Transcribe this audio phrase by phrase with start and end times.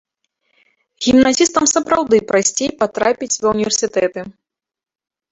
[1.07, 4.21] Гімназістам сапраўды прасцей патрапіць ва ўніверсітэты.